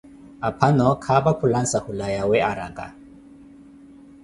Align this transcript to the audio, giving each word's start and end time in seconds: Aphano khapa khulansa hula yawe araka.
Aphano 0.47 0.87
khapa 1.05 1.31
khulansa 1.39 1.77
hula 1.85 2.07
yawe 2.15 2.37
araka. 2.49 2.87